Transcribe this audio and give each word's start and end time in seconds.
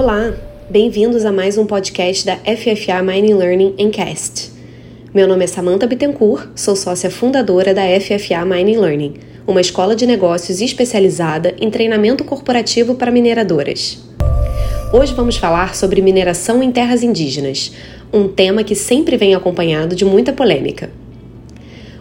Olá, 0.00 0.32
bem-vindos 0.70 1.24
a 1.24 1.32
mais 1.32 1.58
um 1.58 1.66
podcast 1.66 2.24
da 2.24 2.36
FFA 2.36 3.02
Mining 3.02 3.34
Learning 3.34 3.74
Encast. 3.76 4.52
Meu 5.12 5.26
nome 5.26 5.42
é 5.42 5.48
Samantha 5.48 5.88
Bittencourt, 5.88 6.50
sou 6.54 6.76
sócia 6.76 7.10
fundadora 7.10 7.74
da 7.74 7.82
FFA 8.00 8.44
Mining 8.44 8.76
Learning, 8.76 9.14
uma 9.44 9.60
escola 9.60 9.96
de 9.96 10.06
negócios 10.06 10.60
especializada 10.60 11.52
em 11.60 11.68
treinamento 11.68 12.22
corporativo 12.22 12.94
para 12.94 13.10
mineradoras. 13.10 13.98
Hoje 14.92 15.14
vamos 15.14 15.36
falar 15.36 15.74
sobre 15.74 16.00
mineração 16.00 16.62
em 16.62 16.70
terras 16.70 17.02
indígenas, 17.02 17.72
um 18.12 18.28
tema 18.28 18.62
que 18.62 18.76
sempre 18.76 19.16
vem 19.16 19.34
acompanhado 19.34 19.96
de 19.96 20.04
muita 20.04 20.32
polêmica. 20.32 20.92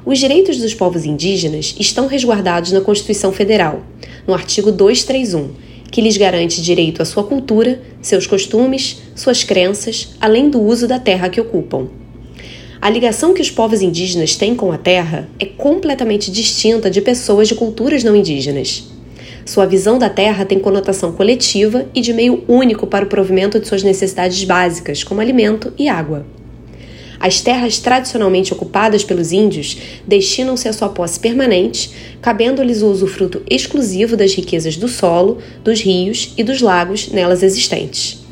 Os 0.06 0.20
direitos 0.20 0.60
dos 0.60 0.76
povos 0.76 1.04
indígenas 1.04 1.76
estão 1.80 2.06
resguardados 2.06 2.72
na 2.72 2.80
Constituição 2.80 3.32
Federal, 3.32 3.82
no 4.28 4.36
artigo 4.36 4.72
231, 4.72 5.50
que 5.92 6.02
lhes 6.02 6.18
garante 6.18 6.62
direito 6.62 7.02
à 7.02 7.06
sua 7.06 7.24
cultura, 7.24 7.82
seus 8.02 8.28
costumes, 8.28 9.02
suas 9.16 9.44
crenças, 9.44 10.16
além 10.20 10.50
do 10.50 10.62
uso 10.62 10.88
da 10.88 11.00
terra 11.00 11.30
que 11.30 11.42
ocupam. 11.42 11.88
A 12.80 12.90
ligação 12.90 13.34
que 13.34 13.42
os 13.42 13.50
povos 13.50 13.82
indígenas 13.82 14.36
têm 14.36 14.56
com 14.56 14.72
a 14.72 14.78
terra 14.78 15.28
é 15.40 15.46
completamente 15.46 16.32
distinta 16.32 16.92
de 16.92 17.02
pessoas 17.02 17.48
de 17.48 17.56
culturas 17.56 18.04
não 18.04 18.16
indígenas. 18.16 18.86
Sua 19.46 19.66
visão 19.66 19.98
da 19.98 20.10
terra 20.10 20.46
tem 20.46 20.60
conotação 20.60 21.12
coletiva 21.14 21.86
e 21.96 22.02
de 22.02 22.14
meio 22.14 22.44
único 22.48 22.86
para 22.86 23.06
o 23.06 23.08
provimento 23.08 23.60
de 23.60 23.68
suas 23.68 23.82
necessidades 23.82 24.44
básicas, 24.44 25.04
como 25.04 25.22
alimento 25.22 25.74
e 25.78 25.88
água. 25.88 26.26
As 27.20 27.42
terras 27.42 27.80
tradicionalmente 27.80 28.54
ocupadas 28.54 29.04
pelos 29.04 29.32
índios 29.32 29.78
destinam-se 30.06 30.68
à 30.68 30.74
sua 30.74 30.90
posse 30.90 31.20
permanente, 31.20 31.90
cabendo-lhes 32.22 32.82
o 32.82 32.88
usufruto 32.88 33.42
exclusivo 33.50 34.16
das 34.16 34.34
riquezas 34.34 34.78
do 34.78 34.88
solo, 34.88 35.40
dos 35.64 35.82
rios 35.82 36.34
e 36.38 36.44
dos 36.44 36.62
lagos 36.62 37.10
nelas 37.10 37.44
existentes. 37.44 38.28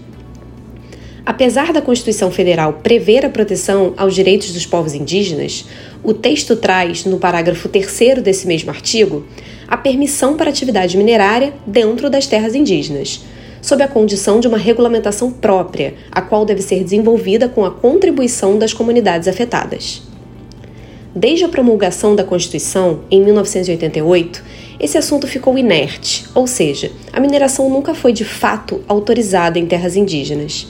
Apesar 1.26 1.74
da 1.74 1.82
Constituição 1.82 2.30
Federal 2.30 2.82
prever 2.84 3.26
a 3.26 3.30
proteção 3.30 3.96
aos 3.98 4.14
direitos 4.14 4.52
dos 4.52 4.68
povos 4.68 4.94
indígenas, 4.94 5.66
o 6.04 6.14
texto 6.14 6.56
traz, 6.56 7.04
no 7.04 7.18
parágrafo 7.18 7.68
3 7.68 8.22
desse 8.22 8.46
mesmo 8.46 8.70
artigo, 8.70 9.26
a 9.68 9.76
permissão 9.76 10.38
para 10.38 10.52
atividade 10.52 10.96
minerária 10.96 11.56
dentro 11.66 12.12
das 12.12 12.28
terras 12.28 12.54
indígenas, 12.54 13.22
sob 13.66 13.82
a 13.82 13.88
condição 13.88 14.40
de 14.40 14.48
uma 14.48 14.60
regulamentação 14.60 15.32
própria, 15.32 15.96
a 16.12 16.22
qual 16.22 16.46
deve 16.46 16.62
ser 16.62 16.84
desenvolvida 16.84 17.50
com 17.50 17.66
a 17.66 17.72
contribuição 17.72 18.60
das 18.60 18.72
comunidades 18.74 19.28
afetadas. 19.28 20.04
Desde 21.16 21.46
a 21.46 21.50
promulgação 21.50 22.16
da 22.16 22.24
Constituição, 22.24 23.00
em 23.10 23.24
1988, 23.24 24.44
esse 24.80 25.00
assunto 25.00 25.26
ficou 25.26 25.58
inerte, 25.58 26.28
ou 26.36 26.46
seja, 26.46 26.92
a 27.12 27.20
mineração 27.20 27.68
nunca 27.68 27.96
foi 27.96 28.14
de 28.14 28.24
fato 28.24 28.84
autorizada 28.88 29.58
em 29.58 29.66
terras 29.66 29.96
indígenas. 29.96 30.68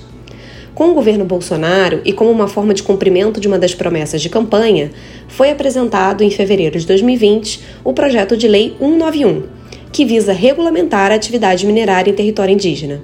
Com 0.73 0.91
o 0.91 0.93
governo 0.93 1.25
Bolsonaro 1.25 1.99
e 2.05 2.13
como 2.13 2.31
uma 2.31 2.47
forma 2.47 2.73
de 2.73 2.81
cumprimento 2.81 3.41
de 3.41 3.47
uma 3.49 3.59
das 3.59 3.75
promessas 3.75 4.21
de 4.21 4.29
campanha, 4.29 4.89
foi 5.27 5.51
apresentado 5.51 6.23
em 6.23 6.31
fevereiro 6.31 6.79
de 6.79 6.87
2020 6.87 7.59
o 7.83 7.91
projeto 7.91 8.37
de 8.37 8.47
Lei 8.47 8.73
191, 8.79 9.54
que 9.95 10.03
visa 10.03 10.33
regulamentar 10.33 11.09
a 11.09 11.15
atividade 11.15 11.65
minerária 11.65 12.11
em 12.11 12.13
território 12.13 12.51
indígena. 12.51 13.01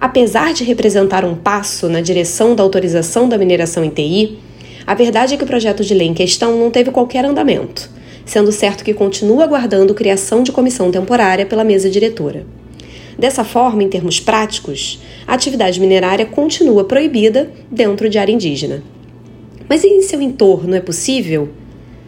Apesar 0.00 0.54
de 0.54 0.64
representar 0.64 1.26
um 1.26 1.34
passo 1.34 1.90
na 1.90 2.00
direção 2.00 2.54
da 2.54 2.62
autorização 2.62 3.28
da 3.28 3.36
mineração 3.36 3.84
em 3.84 3.90
TI, 3.90 4.38
a 4.86 4.94
verdade 4.94 5.34
é 5.34 5.36
que 5.36 5.44
o 5.44 5.46
projeto 5.46 5.84
de 5.84 5.92
lei 5.92 6.08
em 6.08 6.14
questão 6.14 6.58
não 6.58 6.70
teve 6.70 6.90
qualquer 6.90 7.22
andamento, 7.26 7.90
sendo 8.24 8.50
certo 8.50 8.82
que 8.82 8.94
continua 8.94 9.44
aguardando 9.44 9.92
criação 9.92 10.42
de 10.42 10.50
comissão 10.50 10.90
temporária 10.90 11.44
pela 11.44 11.64
mesa 11.64 11.90
diretora. 11.90 12.46
Dessa 13.18 13.44
forma, 13.44 13.82
em 13.82 13.88
termos 13.90 14.18
práticos, 14.18 15.02
a 15.26 15.34
atividade 15.34 15.78
minerária 15.78 16.24
continua 16.24 16.84
proibida 16.84 17.50
dentro 17.70 18.08
de 18.08 18.16
área 18.16 18.32
indígena. 18.32 18.82
Mas 19.68 19.84
em 19.84 20.00
seu 20.00 20.22
entorno 20.22 20.74
é 20.74 20.80
possível? 20.80 21.50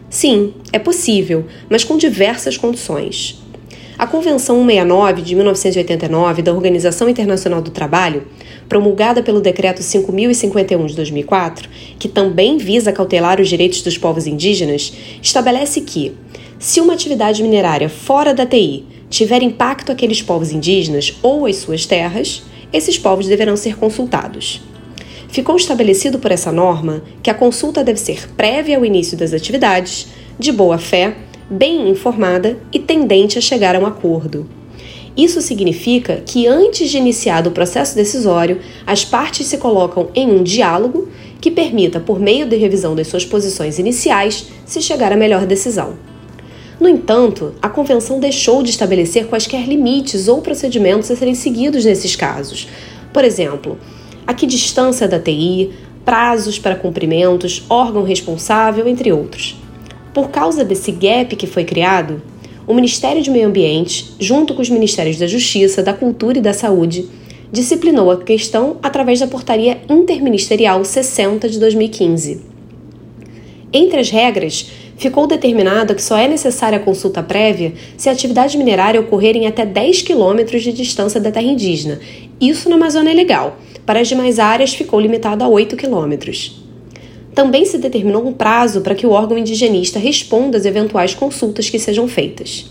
Sim, 0.09 0.55
é 0.73 0.79
possível, 0.79 1.45
mas 1.69 1.85
com 1.85 1.99
diversas 1.99 2.57
condições. 2.57 3.42
A 4.03 4.07
Convenção 4.09 4.57
169 4.57 5.23
de 5.23 5.37
1989 5.37 6.43
da 6.43 6.53
Organização 6.53 7.09
Internacional 7.09 7.63
do 7.63 7.71
Trabalho, 7.71 8.27
promulgada 8.69 9.23
pelo 9.23 9.41
Decreto 9.41 9.81
5051 9.81 10.87
de 10.87 10.97
2004, 10.97 11.69
que 12.01 12.09
também 12.09 12.57
visa 12.57 12.91
cautelar 12.91 13.41
os 13.41 13.49
direitos 13.49 13.81
dos 13.81 13.97
povos 13.97 14.27
indígenas, 14.27 14.93
estabelece 15.23 15.83
que, 15.83 16.17
se 16.59 16.81
uma 16.81 16.95
atividade 16.95 17.45
minerária 17.45 17.89
fora 17.89 18.35
da 18.35 18.45
TI 18.45 18.85
tiver 19.09 19.41
impacto 19.41 19.93
àqueles 19.93 20.21
povos 20.21 20.51
indígenas 20.51 21.17
ou 21.23 21.47
às 21.47 21.59
suas 21.59 21.87
terras, 21.87 22.43
esses 22.73 22.99
povos 22.99 23.29
deverão 23.29 23.57
ser 23.57 23.77
consultados. 23.77 24.63
Ficou 25.29 25.55
estabelecido 25.55 26.19
por 26.19 26.33
essa 26.33 26.51
norma 26.51 27.05
que 27.23 27.31
a 27.31 27.35
consulta 27.35 27.85
deve 27.85 28.01
ser 28.01 28.29
prévia 28.31 28.79
ao 28.79 28.85
início 28.85 29.17
das 29.17 29.33
atividades, 29.33 30.09
de 30.41 30.51
boa 30.51 30.77
fé, 30.77 31.15
bem 31.53 31.91
informada 31.91 32.59
e 32.73 32.79
tendente 32.79 33.39
a 33.39 33.43
chegar 33.43 33.77
a 33.77 33.79
um 33.79 33.87
acordo. 33.87 34.49
Isso 35.15 35.43
significa 35.43 36.23
que, 36.25 36.47
antes 36.47 36.91
de 36.91 36.97
iniciado 36.97 37.51
o 37.51 37.53
processo 37.53 37.95
decisório, 37.95 38.61
as 38.87 39.05
partes 39.05 39.47
se 39.47 39.59
colocam 39.59 40.09
em 40.15 40.27
um 40.31 40.43
diálogo 40.43 41.09
que 41.39 41.51
permita, 41.51 42.01
por 42.01 42.19
meio 42.19 42.47
de 42.47 42.57
revisão 42.57 42.95
das 42.95 43.09
suas 43.09 43.27
posições 43.27 43.79
iniciais, 43.79 44.47
se 44.65 44.81
chegar 44.81 45.13
à 45.13 45.17
melhor 45.17 45.45
decisão. 45.45 45.95
No 46.81 46.89
entanto, 46.89 47.55
a 47.61 47.69
Convenção 47.69 48.19
deixou 48.19 48.63
de 48.63 48.71
estabelecer 48.71 49.27
quaisquer 49.27 49.69
limites 49.69 50.29
ou 50.29 50.41
procedimentos 50.41 51.11
a 51.11 51.17
serem 51.17 51.35
seguidos 51.35 51.85
nesses 51.85 52.17
casos. 52.17 52.67
Por 53.13 53.25
exemplo, 53.25 53.79
a 54.27 54.33
que 54.33 54.47
distância 54.47 55.07
da 55.07 55.21
TI, 55.21 55.71
prazos 56.05 56.59
para 56.59 56.75
cumprimentos, 56.75 57.65
órgão 57.69 58.03
responsável, 58.03 58.89
entre 58.89 59.13
outros. 59.13 59.62
Por 60.15 60.29
causa 60.29 60.63
desse 60.63 60.93
gap 60.93 61.35
que 61.37 61.47
foi 61.47 61.65
criado, 61.65 62.21
o 62.67 62.75
Ministério 62.75 63.23
de 63.23 63.31
Meio 63.31 63.49
Ambiente, 63.49 64.15
junto 64.21 64.55
com 64.55 64.61
os 64.61 64.69
Ministérios 64.69 65.19
da 65.19 65.27
Justiça, 65.27 65.83
da 65.83 65.95
Cultura 65.95 66.39
e 66.39 66.43
da 66.43 66.53
Saúde, 66.53 67.09
disciplinou 67.51 68.11
a 68.11 68.23
questão 68.23 68.77
através 68.83 69.21
da 69.21 69.27
Portaria 69.27 69.81
Interministerial 69.89 70.85
60 70.85 71.49
de 71.49 71.59
2015. 71.59 72.41
Entre 73.73 73.99
as 73.99 74.11
regras, 74.11 74.71
ficou 74.97 75.27
determinado 75.27 75.95
que 75.95 76.03
só 76.03 76.17
é 76.17 76.29
necessária 76.29 76.79
a 76.79 76.83
consulta 76.83 77.23
prévia 77.23 77.73
se 77.97 78.09
a 78.09 78.13
atividade 78.13 78.57
minerária 78.57 79.01
ocorrer 79.01 79.35
em 79.35 79.47
até 79.47 79.65
10 79.65 80.03
quilômetros 80.03 80.63
de 80.63 80.73
distância 80.73 81.21
da 81.21 81.33
terra 81.33 81.47
indígena, 81.47 81.99
isso 82.41 82.69
na 82.69 82.77
Amazônia 82.77 83.15
Legal. 83.15 83.57
Para 83.85 84.01
as 84.01 84.09
demais 84.09 84.39
áreas, 84.39 84.75
ficou 84.75 85.01
limitado 85.01 85.43
a 85.43 85.49
8 85.49 85.75
quilômetros. 85.77 86.62
Também 87.35 87.65
se 87.65 87.79
determinou 87.79 88.27
um 88.27 88.33
prazo 88.33 88.83
para 88.83 88.95
que 88.95 89.07
o 89.07 89.11
órgão 89.11 89.39
indigenista 89.39 89.99
responda 89.99 90.59
às 90.59 90.65
eventuais 90.65 91.15
consultas 91.15 91.71
que 91.71 91.79
sejam 91.79 92.07
feitas. 92.07 92.67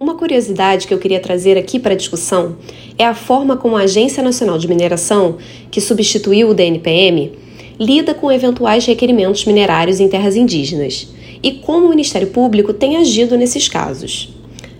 Uma 0.00 0.16
curiosidade 0.16 0.86
que 0.86 0.94
eu 0.94 0.98
queria 0.98 1.20
trazer 1.20 1.56
aqui 1.56 1.78
para 1.78 1.92
a 1.92 1.96
discussão 1.96 2.56
é 2.98 3.04
a 3.04 3.14
forma 3.14 3.56
como 3.56 3.76
a 3.76 3.82
Agência 3.82 4.22
Nacional 4.22 4.58
de 4.58 4.66
Mineração, 4.66 5.36
que 5.70 5.80
substituiu 5.80 6.48
o 6.48 6.54
DNPM, 6.54 7.32
lida 7.78 8.14
com 8.14 8.32
eventuais 8.32 8.84
requerimentos 8.84 9.44
minerários 9.44 10.00
em 10.00 10.08
terras 10.08 10.34
indígenas 10.34 11.08
e 11.42 11.52
como 11.52 11.86
o 11.86 11.90
Ministério 11.90 12.28
Público 12.28 12.72
tem 12.72 12.96
agido 12.96 13.36
nesses 13.36 13.68
casos. 13.68 14.34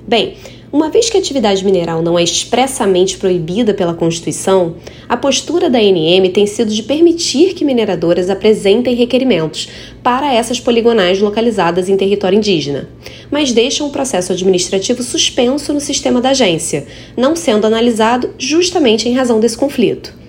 Bem, 0.06 0.34
uma 0.72 0.88
vez 0.88 1.10
que 1.10 1.18
a 1.18 1.20
atividade 1.20 1.62
mineral 1.62 2.00
não 2.00 2.18
é 2.18 2.22
expressamente 2.22 3.18
proibida 3.18 3.74
pela 3.74 3.92
Constituição, 3.92 4.76
a 5.06 5.18
postura 5.18 5.68
da 5.68 5.78
ANM 5.78 6.30
tem 6.32 6.46
sido 6.46 6.72
de 6.72 6.82
permitir 6.82 7.52
que 7.52 7.62
mineradoras 7.62 8.30
apresentem 8.30 8.94
requerimentos 8.94 9.68
para 10.02 10.32
essas 10.32 10.58
poligonais 10.58 11.20
localizadas 11.20 11.90
em 11.90 11.96
território 11.96 12.38
indígena, 12.38 12.88
mas 13.30 13.52
deixam 13.52 13.86
o 13.86 13.92
processo 13.92 14.32
administrativo 14.32 15.02
suspenso 15.02 15.74
no 15.74 15.80
sistema 15.80 16.22
da 16.22 16.30
agência, 16.30 16.86
não 17.14 17.36
sendo 17.36 17.66
analisado 17.66 18.30
justamente 18.38 19.06
em 19.06 19.12
razão 19.12 19.38
desse 19.38 19.58
conflito. 19.58 20.21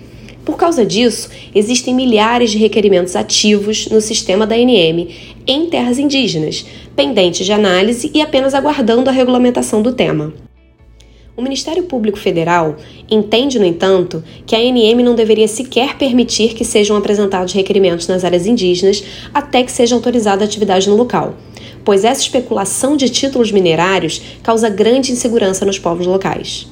Por 0.44 0.56
causa 0.56 0.84
disso, 0.84 1.30
existem 1.54 1.94
milhares 1.94 2.50
de 2.50 2.58
requerimentos 2.58 3.16
ativos 3.16 3.88
no 3.88 4.00
sistema 4.00 4.46
da 4.46 4.54
ANM 4.54 5.08
em 5.46 5.66
terras 5.66 5.98
indígenas, 5.98 6.66
pendentes 6.94 7.46
de 7.46 7.52
análise 7.52 8.10
e 8.12 8.20
apenas 8.20 8.52
aguardando 8.52 9.08
a 9.08 9.12
regulamentação 9.12 9.80
do 9.80 9.92
tema. 9.92 10.34
O 11.36 11.42
Ministério 11.42 11.82
Público 11.84 12.18
Federal 12.18 12.76
entende, 13.10 13.58
no 13.58 13.64
entanto, 13.64 14.22
que 14.46 14.54
a 14.54 14.58
ANM 14.58 15.02
não 15.02 15.16
deveria 15.16 15.48
sequer 15.48 15.96
permitir 15.96 16.54
que 16.54 16.64
sejam 16.64 16.96
apresentados 16.96 17.52
requerimentos 17.52 18.06
nas 18.06 18.22
áreas 18.22 18.46
indígenas 18.46 19.02
até 19.32 19.64
que 19.64 19.72
seja 19.72 19.96
autorizada 19.96 20.44
a 20.44 20.46
atividade 20.46 20.88
no 20.88 20.94
local, 20.94 21.34
pois 21.84 22.04
essa 22.04 22.20
especulação 22.20 22.96
de 22.96 23.08
títulos 23.08 23.50
minerários 23.50 24.22
causa 24.44 24.68
grande 24.68 25.10
insegurança 25.10 25.64
nos 25.64 25.78
povos 25.78 26.06
locais. 26.06 26.68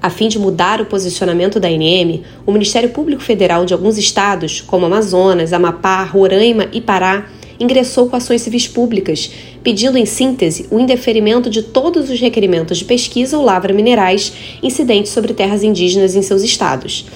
A 0.00 0.10
fim 0.10 0.28
de 0.28 0.38
mudar 0.38 0.80
o 0.80 0.86
posicionamento 0.86 1.58
da 1.58 1.68
ANM, 1.68 2.22
o 2.46 2.52
Ministério 2.52 2.90
Público 2.90 3.22
Federal 3.22 3.64
de 3.64 3.72
alguns 3.74 3.98
estados, 3.98 4.60
como 4.60 4.86
Amazonas, 4.86 5.52
Amapá, 5.52 6.04
Roraima 6.04 6.68
e 6.72 6.80
Pará, 6.80 7.26
ingressou 7.58 8.08
com 8.08 8.16
ações 8.16 8.42
civis 8.42 8.68
públicas, 8.68 9.30
pedindo, 9.62 9.98
em 9.98 10.06
síntese, 10.06 10.66
o 10.70 10.78
indeferimento 10.78 11.50
de 11.50 11.62
todos 11.62 12.08
os 12.08 12.20
requerimentos 12.20 12.78
de 12.78 12.84
pesquisa 12.84 13.36
ou 13.36 13.44
lavra 13.44 13.74
minerais 13.74 14.32
incidentes 14.62 15.10
sobre 15.10 15.34
terras 15.34 15.64
indígenas 15.64 16.14
em 16.14 16.22
seus 16.22 16.42
estados 16.42 17.06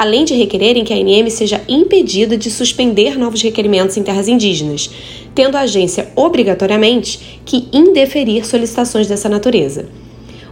além 0.00 0.24
de 0.24 0.32
requererem 0.32 0.82
que 0.82 0.94
a 0.94 0.96
ANM 0.96 1.28
seja 1.28 1.60
impedida 1.68 2.34
de 2.34 2.50
suspender 2.50 3.18
novos 3.18 3.42
requerimentos 3.42 3.98
em 3.98 4.02
terras 4.02 4.28
indígenas, 4.28 4.88
tendo 5.34 5.58
a 5.58 5.60
agência 5.60 6.08
obrigatoriamente 6.16 7.40
que 7.44 7.68
indeferir 7.70 8.46
solicitações 8.46 9.06
dessa 9.06 9.28
natureza. 9.28 9.90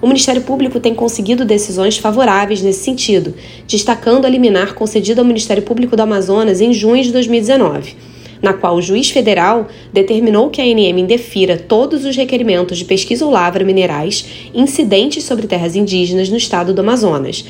O 0.01 0.07
Ministério 0.07 0.43
Público 0.43 0.79
tem 0.79 0.95
conseguido 0.95 1.45
decisões 1.45 1.99
favoráveis 1.99 2.63
nesse 2.63 2.85
sentido, 2.85 3.35
destacando 3.67 4.27
a 4.27 4.29
liminar 4.29 4.75
concedida 4.75 5.21
ao 5.21 5.27
Ministério 5.27 5.63
Público 5.63 5.97
do 5.97 6.03
Amazonas 6.03 6.61
em 6.61 6.73
junho 6.73 7.03
de 7.03 7.11
2019, 7.11 7.97
na 8.41 8.53
qual 8.53 8.77
o 8.77 8.83
juiz 8.83 9.11
federal 9.11 9.67
determinou 9.93 10.51
que 10.51 10.61
a 10.61 10.65
ANM 10.65 11.01
indefira 11.01 11.57
todos 11.57 12.05
os 12.05 12.15
requerimentos 12.15 12.79
de 12.79 12.85
pesquisa 12.85 13.25
ou 13.25 13.33
lavra 13.33 13.65
minerais 13.65 14.25
incidentes 14.55 15.25
sobre 15.25 15.49
terras 15.49 15.75
indígenas 15.75 16.29
no 16.29 16.37
estado 16.37 16.73
do 16.73 16.81
Amazonas, 16.81 17.45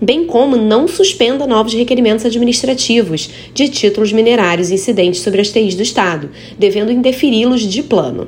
bem 0.00 0.24
como 0.24 0.56
não 0.56 0.88
suspenda 0.88 1.46
novos 1.46 1.74
requerimentos 1.74 2.24
administrativos 2.24 3.28
de 3.52 3.68
títulos 3.68 4.10
minerários 4.10 4.70
incidentes 4.70 5.20
sobre 5.20 5.42
as 5.42 5.50
TIs 5.50 5.74
do 5.74 5.82
Estado, 5.82 6.30
devendo 6.58 6.90
indeferi-los 6.90 7.60
de 7.60 7.82
plano. 7.82 8.26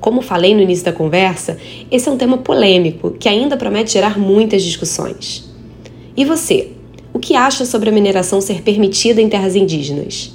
Como 0.00 0.22
falei 0.22 0.54
no 0.54 0.62
início 0.62 0.84
da 0.84 0.92
conversa, 0.92 1.58
esse 1.90 2.08
é 2.08 2.12
um 2.12 2.16
tema 2.16 2.38
polêmico 2.38 3.12
que 3.12 3.28
ainda 3.28 3.56
promete 3.56 3.92
gerar 3.92 4.18
muitas 4.18 4.62
discussões. 4.62 5.48
E 6.16 6.24
você? 6.24 6.72
O 7.12 7.18
que 7.18 7.34
acha 7.34 7.64
sobre 7.64 7.90
a 7.90 7.92
mineração 7.92 8.40
ser 8.40 8.62
permitida 8.62 9.20
em 9.20 9.28
terras 9.28 9.54
indígenas? 9.54 10.32